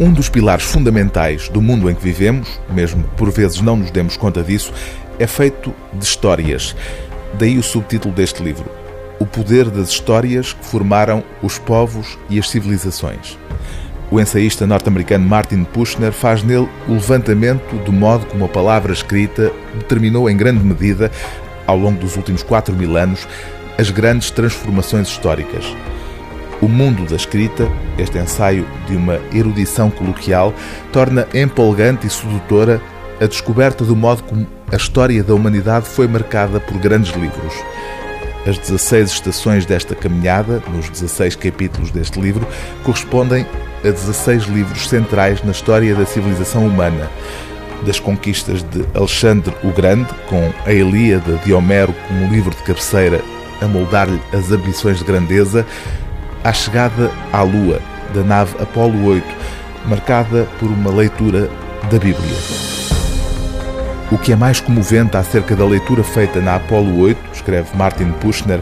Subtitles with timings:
[0.00, 3.90] Um dos pilares fundamentais do mundo em que vivemos, mesmo que por vezes não nos
[3.90, 4.72] demos conta disso,
[5.18, 6.74] é feito de histórias.
[7.34, 8.64] Daí o subtítulo deste livro:
[9.18, 13.36] O poder das histórias que formaram os povos e as civilizações.
[14.10, 19.52] O ensaísta norte-americano Martin Pushner faz nele o levantamento do modo como a palavra escrita
[19.74, 21.12] determinou em grande medida,
[21.66, 23.28] ao longo dos últimos 4 mil anos,
[23.76, 25.76] as grandes transformações históricas.
[26.60, 30.52] O mundo da escrita, este ensaio de uma erudição coloquial,
[30.92, 32.82] torna empolgante e sedutora
[33.18, 37.54] a descoberta do modo como a história da humanidade foi marcada por grandes livros.
[38.46, 42.46] As 16 estações desta caminhada, nos 16 capítulos deste livro,
[42.82, 43.46] correspondem
[43.82, 47.10] a 16 livros centrais na história da civilização humana.
[47.86, 53.22] Das conquistas de Alexandre o Grande, com a Ilíada de Homero como livro de cabeceira
[53.60, 55.66] a moldar-lhe as ambições de grandeza,
[56.42, 57.80] à chegada à Lua,
[58.14, 59.24] da nave Apolo 8,
[59.86, 61.50] marcada por uma leitura
[61.90, 62.36] da Bíblia.
[64.10, 68.60] O que é mais comovente acerca da leitura feita na Apolo 8, escreve Martin Pushner,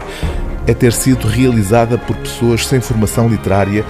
[0.67, 3.83] é ter sido realizada por pessoas sem formação literária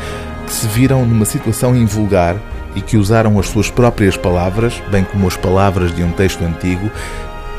[0.45, 2.37] que se viram numa situação invulgar
[2.75, 6.89] e que usaram as suas próprias palavras, bem como as palavras de um texto antigo,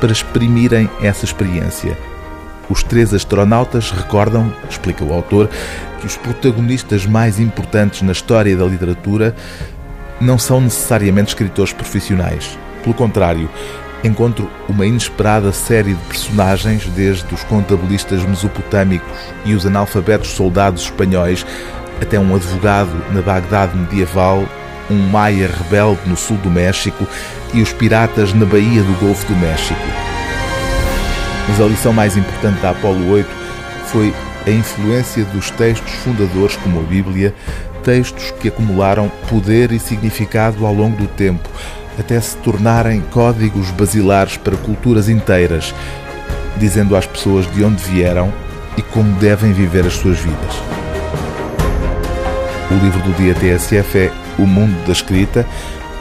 [0.01, 1.99] para exprimirem essa experiência.
[2.71, 5.51] Os três astronautas recordam, explica o autor,
[5.99, 9.35] que os protagonistas mais importantes na história da literatura
[10.21, 12.57] não são necessariamente escritores profissionais.
[12.83, 13.51] Pelo contrário,
[14.05, 21.45] encontro uma inesperada série de personagens, desde os contabilistas mesopotâmicos e os analfabetos soldados espanhóis,
[22.01, 24.45] até um advogado na Bagdade medieval,
[24.89, 27.07] um maia rebelde no sul do México
[27.53, 29.81] e os piratas na Baía do Golfo do México.
[31.49, 33.29] Mas a lição mais importante da Apolo 8
[33.87, 34.15] foi
[34.47, 37.35] a influência dos textos fundadores, como a Bíblia,
[37.83, 41.49] textos que acumularam poder e significado ao longo do tempo,
[41.99, 45.75] até se tornarem códigos basilares para culturas inteiras,
[46.57, 48.33] dizendo às pessoas de onde vieram
[48.77, 50.55] e como devem viver as suas vidas.
[52.71, 55.45] O livro do dia TSF é O Mundo da Escrita,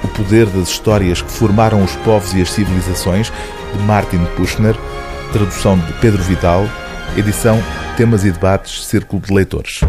[0.03, 3.31] o poder das histórias que formaram os povos e as civilizações,
[3.73, 4.75] de Martin Pushner,
[5.31, 6.67] tradução de Pedro Vidal,
[7.15, 7.61] edição
[7.95, 9.81] Temas e Debates, Círculo de Leitores.